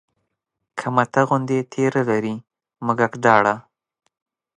که 0.77 0.85
مته 0.95 1.21
غوندې 1.27 1.59
تېره 1.71 2.01
لري 2.09 2.35
مږک 2.85 3.11
داړه 3.23 3.55